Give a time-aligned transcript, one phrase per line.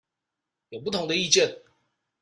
[0.69, 1.61] 有不同的意見